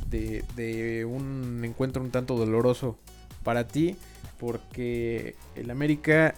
[0.09, 2.97] de, de un encuentro un tanto doloroso
[3.47, 3.95] para ti.
[4.39, 6.35] Porque el América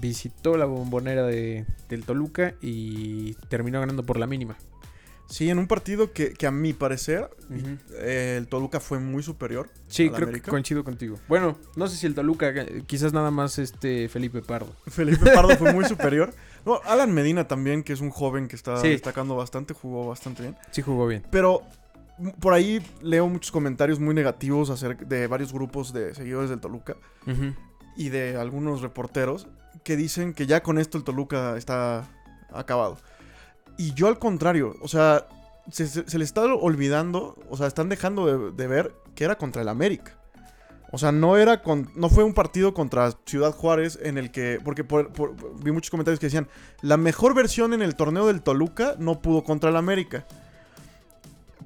[0.00, 4.56] visitó la bombonera de, del Toluca y terminó ganando por la mínima.
[5.28, 7.28] Sí, en un partido que, que a mi parecer
[8.00, 9.68] eh, el Toluca fue muy superior.
[9.88, 10.44] Sí, ¿Al creo América?
[10.46, 11.18] que coincido contigo.
[11.28, 14.72] Bueno, no sé si el Toluca, eh, quizás nada más este Felipe Pardo.
[14.86, 16.32] Felipe Pardo fue muy superior.
[16.64, 18.88] No, Alan Medina también, que es un joven que está Sí.
[18.88, 20.56] destacando bastante, jugó bastante bien.
[20.70, 21.22] Sí jugó bien.
[21.30, 21.62] Pero
[22.40, 26.96] por ahí leo muchos comentarios muy negativos acerca de varios grupos de seguidores del Toluca
[27.96, 29.48] y de algunos reporteros
[29.84, 32.08] que dicen que ya con esto el Toluca está
[32.52, 32.98] acabado.
[33.78, 35.26] Y yo al contrario, o sea,
[35.70, 39.36] se, se- se le está olvidando, o sea, están dejando de, de ver que era
[39.36, 40.12] contra el América.
[40.92, 44.60] O sea, no era con, no fue un partido contra Ciudad Juárez en el que,
[44.64, 46.48] porque por- por- vi muchos comentarios que decían,
[46.80, 50.26] la mejor versión en el torneo del Toluca no pudo contra el América.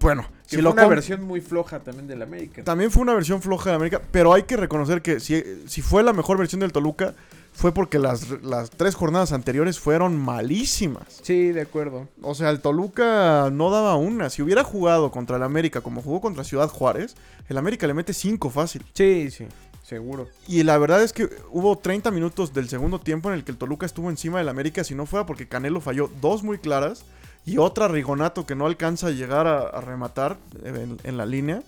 [0.01, 2.65] Bueno, Que si fue lo una versión muy floja también del América.
[2.65, 6.03] también fue una versión floja de América, pero hay que reconocer que si, si fue
[6.03, 7.15] la mejor versión del Toluca,
[7.53, 11.21] fue porque las, las tres jornadas anteriores fueron malísimas.
[11.23, 12.09] Sí, de acuerdo.
[12.23, 14.31] O sea, el Toluca no daba una.
[14.31, 17.17] Si hubiera jugado contra el América como jugó contra Ciudad Juárez,
[17.49, 18.85] el América le mete cinco fácil.
[18.95, 19.47] Sí, sí,
[19.83, 20.29] seguro.
[20.47, 23.59] Y la verdad es que hubo 30 minutos del segundo tiempo en el que el
[23.59, 27.05] Toluca estuvo encima del América, si no fuera porque Canelo falló dos muy claras
[27.45, 31.63] y otra Rigonato que no alcanza a llegar a, a rematar en, en la línea.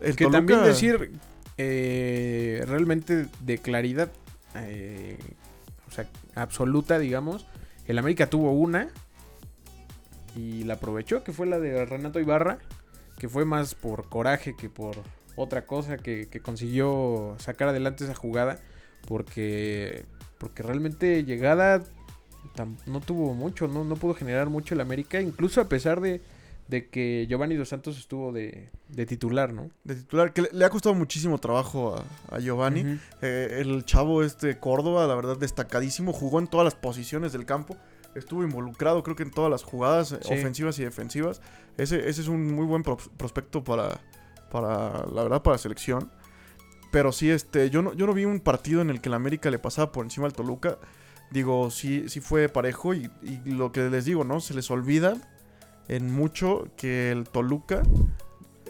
[0.00, 1.12] El que Toluca- también decir
[1.58, 4.10] eh, realmente de claridad,
[4.56, 5.18] eh,
[5.88, 7.46] o sea, absoluta, digamos.
[7.86, 8.88] El América tuvo una
[10.34, 12.58] y la aprovechó, que fue la de Renato Ibarra,
[13.18, 14.96] que fue más por coraje que por
[15.36, 18.58] otra cosa, que, que consiguió sacar adelante esa jugada,
[19.06, 20.04] porque,
[20.38, 21.82] porque realmente llegada
[22.86, 26.20] no tuvo mucho, no, no pudo generar mucho el América, incluso a pesar de,
[26.68, 29.70] de que Giovanni Dos Santos estuvo de, de titular, ¿no?
[29.84, 31.96] De titular, que le, le ha costado muchísimo trabajo
[32.30, 32.98] a, a Giovanni.
[33.22, 36.12] Eh, el chavo este Córdoba, la verdad, destacadísimo.
[36.12, 37.76] Jugó en todas las posiciones del campo.
[38.14, 40.32] Estuvo involucrado, creo que en todas las jugadas eh, Sí.
[40.34, 41.42] ofensivas y defensivas.
[41.76, 44.00] Ese, ese es un muy buen pros- prospecto para,
[44.50, 46.10] para, la verdad, para selección.
[46.90, 49.50] Pero sí, este, yo no, yo no vi un partido en el que el América
[49.50, 50.78] le pasaba por encima al Toluca.
[51.30, 54.40] Digo, sí, sí fue parejo y, y lo que les digo, ¿no?
[54.40, 55.16] Se les olvida
[55.88, 57.82] en mucho que el Toluca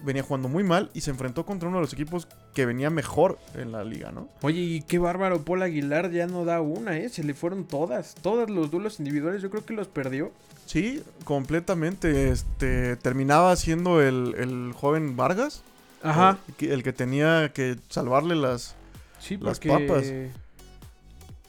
[0.03, 3.39] venía jugando muy mal y se enfrentó contra uno de los equipos que venía mejor
[3.55, 4.29] en la liga, ¿no?
[4.43, 7.09] Oye, y qué bárbaro, Paul Aguilar ya no da una, ¿eh?
[7.09, 10.33] Se le fueron todas, todos los duelos individuales, yo creo que los perdió.
[10.67, 12.31] Sí, completamente.
[12.31, 15.63] Este terminaba siendo el, el joven Vargas,
[16.03, 16.39] Ajá.
[16.49, 18.75] el que, el que tenía que salvarle las.
[19.19, 20.05] Sí, Las porque papas.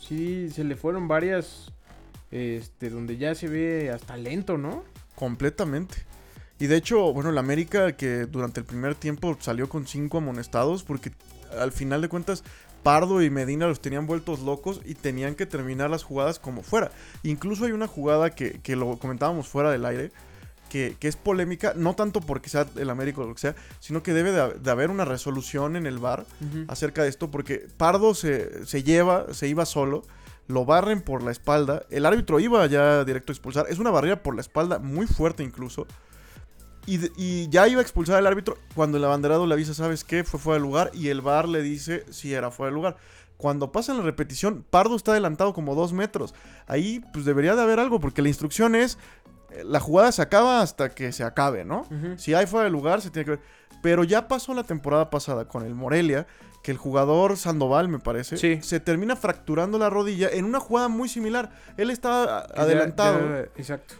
[0.07, 1.71] Sí, se le fueron varias,
[2.31, 4.83] este, donde ya se ve hasta lento, ¿no?
[5.15, 5.97] Completamente.
[6.59, 10.83] Y de hecho, bueno, el América que durante el primer tiempo salió con cinco amonestados
[10.83, 11.11] porque
[11.57, 12.43] al final de cuentas
[12.83, 16.91] Pardo y Medina los tenían vueltos locos y tenían que terminar las jugadas como fuera.
[17.23, 20.11] Incluso hay una jugada que, que lo comentábamos fuera del aire,
[20.69, 24.03] que, que es polémica, no tanto porque sea el América o lo que sea, sino
[24.03, 26.25] que debe de, de haber una resolución en el bar
[26.67, 30.03] acerca de esto, porque Pardo se, se lleva, se iba solo,
[30.47, 34.23] lo barren por la espalda, el árbitro iba ya directo a expulsar, es una barrera
[34.23, 35.87] por la espalda muy fuerte incluso,
[36.87, 40.23] y, ya iba a expulsar el árbitro cuando el abanderado le avisa, ¿sabes qué?
[40.23, 42.97] Fue fuera de lugar, y el bar le dice si era fuera de lugar.
[43.35, 46.33] Cuando pasa en la repetición, Pardo está adelantado como dos metros.
[46.65, 48.97] Ahí pues debería de haber algo, porque la instrucción es,
[49.63, 51.87] la jugada se acaba hasta que se acabe, ¿no?
[52.17, 53.39] Si hay fuera de lugar, se tiene que ver.
[53.81, 56.27] Pero ya pasó la temporada pasada con el Morelia,
[56.63, 58.59] que el jugador Sandoval, me parece, Sí.
[58.61, 61.51] se termina fracturando la rodilla en una jugada muy similar.
[61.77, 63.95] Él Ya- adelantado, ya- exacto.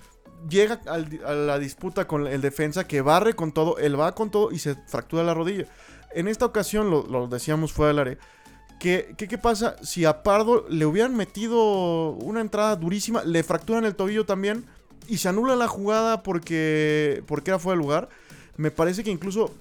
[0.49, 4.29] llega al a la disputa con el defensa que barre con todo, él va con
[4.31, 5.65] todo y se fractura la rodilla.
[6.13, 8.17] En esta ocasión, lo, lo decíamos fuera del área,
[8.79, 9.75] que, que- ¿qué pasa?
[9.81, 14.65] Si a Pardo le hubieran metido una entrada durísima, le fracturan el tobillo también
[15.07, 18.09] y se anula la jugada porque, porque era fuera de lugar,
[18.57, 19.53] me parece que incluso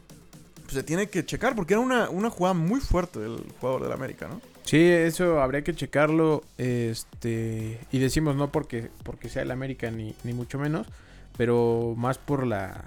[0.65, 3.93] pues, se tiene que checar porque era una, una jugada muy fuerte del jugador del
[3.93, 4.41] América, ¿no?
[4.67, 6.43] Sí, eso habría que checarlo.
[6.59, 7.79] Este.
[7.93, 10.89] Y decimos no porque, porque sea el América ni, ni mucho menos.
[11.37, 12.85] Pero más por la.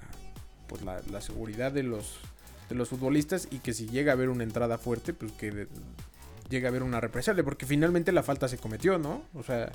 [0.68, 2.20] Pues la, la seguridad de los.
[2.68, 3.48] De los futbolistas.
[3.50, 5.14] Y que si llega a haber una entrada fuerte.
[5.14, 5.68] Pues que
[6.50, 7.42] llegue a haber una represalia.
[7.42, 9.22] Porque finalmente la falta se cometió, ¿no?
[9.34, 9.72] O sea.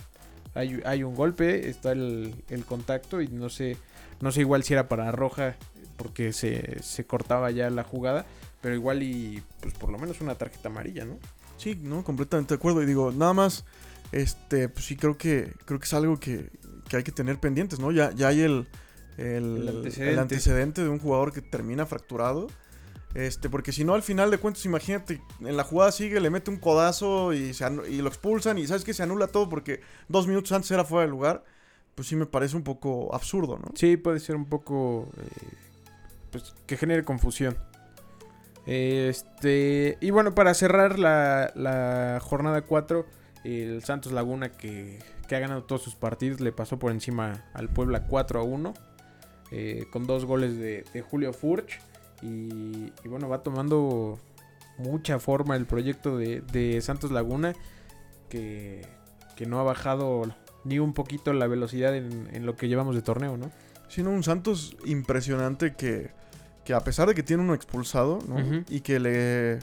[0.53, 1.69] Hay, hay un golpe.
[1.69, 3.21] Está el, el contacto.
[3.21, 3.77] Y no sé.
[4.21, 5.55] No sé igual si era para roja.
[5.97, 8.25] Porque se, se cortaba ya la jugada.
[8.61, 9.41] Pero igual y.
[9.61, 11.17] Pues por lo menos una tarjeta amarilla, ¿no?
[11.57, 12.83] Sí, no, completamente de acuerdo.
[12.83, 13.63] Y digo, nada más,
[14.11, 16.49] este, pues sí creo que creo que es algo que,
[16.89, 17.91] que hay que tener pendientes, ¿no?
[17.91, 18.67] Ya, ya hay el,
[19.17, 20.13] el, El antecedente.
[20.13, 22.47] el antecedente de un jugador que termina fracturado.
[23.15, 26.51] Este, porque si no, al final de cuentas, imagínate, en la jugada sigue, le mete
[26.51, 30.27] un codazo y, se y lo expulsan y sabes que se anula todo porque dos
[30.27, 31.43] minutos antes era fuera de lugar.
[31.95, 33.71] Pues sí me parece un poco absurdo, ¿no?
[33.73, 35.09] Sí, puede ser un poco.
[35.17, 35.57] eh,
[36.31, 37.57] pues que genere confusión.
[38.65, 39.97] Este.
[40.01, 43.05] Y bueno, para cerrar la, la jornada 4,
[43.43, 47.69] el Santos Laguna, que, que ha ganado todos sus partidos, le pasó por encima al
[47.69, 48.73] Puebla 4 a 1.
[49.51, 51.79] eh, con dos goles de Julio Furch.
[52.21, 54.19] Y, y bueno, va tomando
[54.77, 57.53] mucha forma el proyecto de, de Santos Laguna.
[58.29, 58.81] Que,
[59.35, 60.23] que no ha bajado
[60.63, 63.51] ni un poquito la velocidad en, en lo que llevamos de torneo, ¿no?
[63.87, 66.09] Sino un Santos impresionante que,
[66.65, 68.63] que a pesar de que tiene uno expulsado, ¿no?
[68.67, 69.59] Y que le,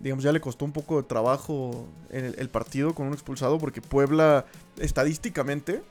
[0.00, 3.58] digamos, ya le costó un poco de trabajo en el, el partido con un expulsado,
[3.58, 4.46] porque Puebla,
[4.78, 5.82] estadísticamente,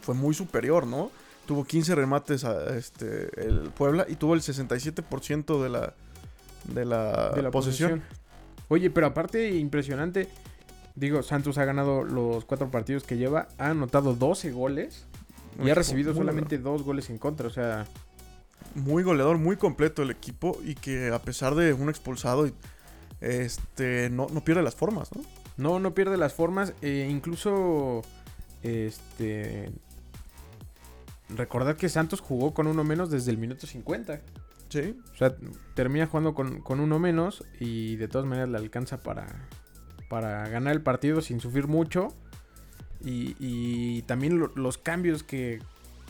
[0.00, 1.10] fue muy superior, ¿no?
[1.48, 5.94] Tuvo 15 remates a este, el Puebla y tuvo el 67% de la,
[6.64, 8.02] de la, de la posesión.
[8.68, 10.28] Oye, pero aparte, impresionante.
[10.94, 15.06] Digo, Santos ha ganado los cuatro partidos que lleva, ha anotado 12 goles
[15.64, 17.46] y ha recibido solamente dos goles en contra.
[17.46, 17.86] O sea,
[18.74, 22.46] muy goleador, muy completo el equipo y que a pesar de un expulsado,
[23.22, 25.22] este, no, no pierde las formas, ¿no?
[25.56, 26.74] no, no pierde las formas.
[26.82, 28.02] e incluso,
[28.62, 29.72] este.
[31.30, 34.20] Recordar que Santos jugó con uno menos desde el minuto 50.
[34.68, 34.98] Sí.
[35.12, 35.34] O sea,
[35.74, 39.26] termina jugando con, con uno menos y de todas maneras le alcanza para,
[40.08, 42.08] para ganar el partido sin sufrir mucho.
[43.04, 45.60] Y, y también lo- los cambios que,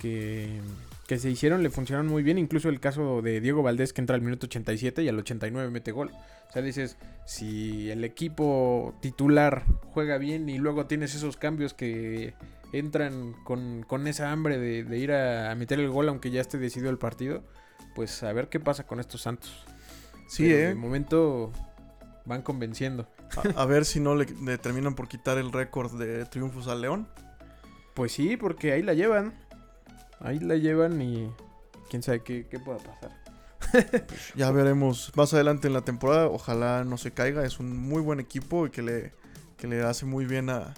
[0.01, 0.61] que,
[1.07, 2.39] que se hicieron le funcionaron muy bien.
[2.39, 5.93] Incluso el caso de Diego Valdés que entra al minuto 87 y al 89 mete
[5.93, 6.11] gol.
[6.49, 12.33] O sea, dices, si el equipo titular juega bien y luego tienes esos cambios que
[12.73, 16.41] entran con, con esa hambre de, de ir a, a meter el gol aunque ya
[16.41, 17.43] esté decidido el partido,
[17.95, 19.65] pues a ver qué pasa con estos Santos.
[20.29, 20.69] Sí, Pero ¿eh?
[20.69, 21.53] De momento
[22.25, 23.09] van convenciendo.
[23.57, 26.83] A, a ver si no le, le terminan por quitar el récord de triunfos al
[26.83, 27.09] León.
[27.95, 29.35] Pues sí, porque ahí la llevan.
[30.21, 31.31] Ahí la llevan y
[31.89, 33.11] quién sabe qué, qué pueda pasar.
[34.35, 36.27] Ya veremos más adelante en la temporada.
[36.27, 37.45] Ojalá no se caiga.
[37.45, 39.13] Es un muy buen equipo y que le,
[39.57, 40.75] que le hace muy bien a,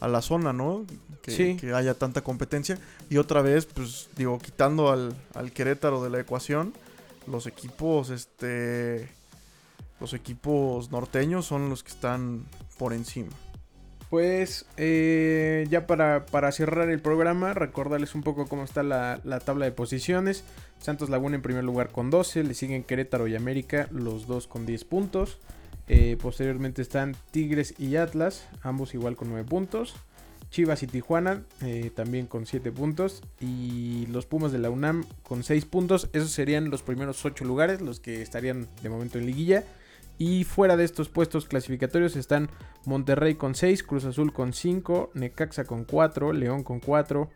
[0.00, 0.84] a la zona, ¿no?
[1.22, 1.56] Que, Sí.
[1.56, 2.78] que haya tanta competencia.
[3.08, 6.72] Y otra vez, pues digo, quitando al, al Querétaro de la ecuación,
[7.26, 9.08] los equipos, este.
[10.00, 12.46] Los equipos norteños son los que están
[12.78, 13.28] por encima.
[14.08, 19.38] Pues eh, ya para, para cerrar el programa, recordarles un poco cómo está la, la
[19.40, 20.42] tabla de posiciones.
[20.80, 24.64] Santos Laguna en primer lugar con 12, le siguen Querétaro y América, los dos con
[24.64, 25.36] 10 puntos.
[25.88, 29.94] Eh, posteriormente están Tigres y Atlas, ambos igual con 9 puntos.
[30.50, 33.22] Chivas y Tijuana eh, también con 7 puntos.
[33.40, 36.10] Y los Pumas de la UNAM con 6 puntos.
[36.12, 39.64] Esos serían los primeros 8 lugares, los que estarían de momento en liguilla.
[40.18, 42.50] Y fuera de estos puestos clasificatorios están
[42.84, 47.30] Monterrey con 6, Cruz Azul con 5, Necaxa con 4, León con 4,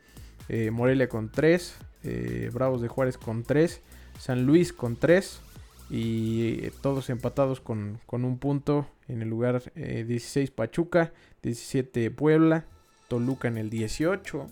[0.51, 3.81] eh, Morelia con 3, eh, Bravos de Juárez con 3,
[4.19, 5.41] San Luis con 3
[5.91, 12.11] y eh, todos empatados con, con un punto en el lugar eh, 16 Pachuca, 17
[12.11, 12.65] Puebla,
[13.09, 14.47] Toluca en el 18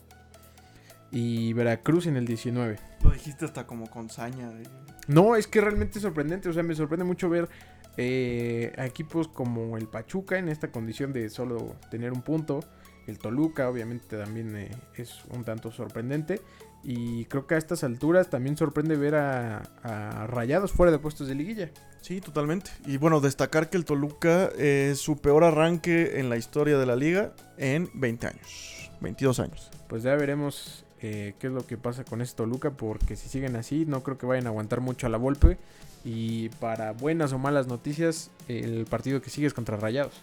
[1.10, 2.78] y Veracruz en el 19.
[3.02, 4.48] Lo dijiste hasta como con saña.
[4.50, 4.68] de-
[5.08, 6.48] No, es que realmente es sorprendente.
[6.48, 7.48] O sea, me sorprende mucho ver
[7.96, 12.60] eh, a equipos como el Pachuca en esta condición de solo tener un punto.
[13.06, 16.40] El Toluca, obviamente, también eh, es un tanto sorprendente.
[16.84, 21.28] Y creo que a estas alturas también sorprende ver a, a Rayados fuera de puestos
[21.28, 21.70] de liguilla.
[22.02, 22.72] Sí, totalmente.
[22.84, 26.96] Y bueno, destacar que el Toluca es su peor arranque en la historia de la
[26.96, 28.90] liga en 20 años.
[29.00, 29.70] 22 años.
[29.88, 32.72] Pues ya veremos eh, qué es lo que pasa con este Toluca.
[32.72, 35.58] Porque si siguen así, no creo que vayan a aguantar mucho a la golpe.
[36.04, 40.20] Y para buenas o malas noticias, el partido que sigue es contra Rayados.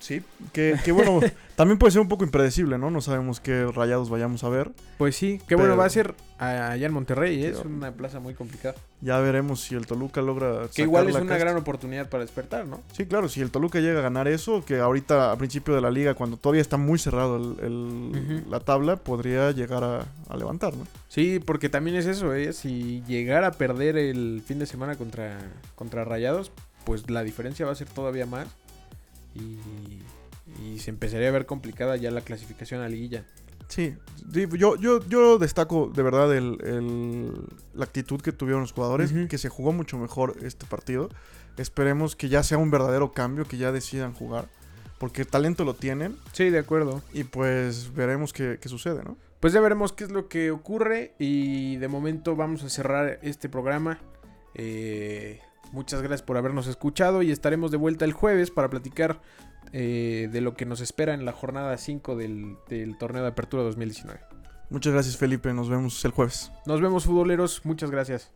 [0.00, 1.20] Sí, que, que bueno,
[1.56, 2.90] también puede ser un poco impredecible, ¿no?
[2.90, 4.70] No sabemos qué rayados vayamos a ver.
[4.98, 7.48] Pues sí, qué bueno va a ser allá en Monterrey, ¿eh?
[7.50, 8.74] es una plaza muy complicada.
[9.02, 10.68] Ya veremos si el Toluca logra.
[10.74, 11.38] Que igual es una casta.
[11.44, 12.80] gran oportunidad para despertar, ¿no?
[12.92, 15.90] Sí, claro, si el Toluca llega a ganar eso, que ahorita a principio de la
[15.90, 18.50] liga, cuando todavía está muy cerrado el- el- Ujú.
[18.50, 20.86] la tabla, podría llegar a, a levantar, ¿no?
[21.08, 22.54] Sí, porque también es eso, ¿eh?
[22.54, 25.38] Si llegara a perder el fin de semana contra,
[25.74, 26.52] contra Rayados,
[26.84, 28.48] pues la diferencia va a ser todavía más.
[29.34, 29.58] Y,
[30.64, 33.24] y se empezaría a ver complicada ya la clasificación a liguilla.
[33.68, 33.94] Sí,
[34.32, 37.32] yo, yo, yo destaco de verdad el, el-
[37.72, 41.08] la actitud que tuvieron los jugadores, que se jugó mucho mejor este partido.
[41.56, 44.48] Esperemos que ya sea un verdadero cambio, que ya decidan jugar,
[44.98, 47.00] porque talento lo tienen Sí, de acuerdo.
[47.12, 49.16] y pues veremos qué, qué sucede, ¿no?
[49.38, 53.48] Pues ya veremos qué es lo que ocurre y de momento vamos a cerrar este
[53.48, 54.00] programa.
[54.54, 55.40] Eh,
[55.72, 59.20] muchas gracias por habernos escuchado y estaremos de vuelta el jueves para platicar
[59.72, 63.62] eh, de lo que nos espera en la jornada 5 del, del torneo de apertura
[63.62, 64.20] 2019.
[64.70, 66.52] Muchas gracias Felipe, nos vemos el jueves.
[66.66, 68.32] Nos vemos futboleros, muchas gracias.